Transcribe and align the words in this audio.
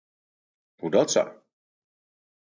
Hoedatsa? 0.79 1.23